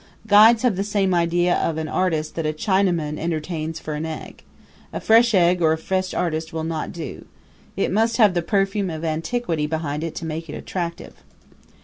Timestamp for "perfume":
8.41-8.89